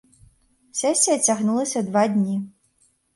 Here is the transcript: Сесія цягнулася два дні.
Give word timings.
Сесія 0.79 1.17
цягнулася 1.27 1.83
два 1.91 2.07
дні. 2.15 2.39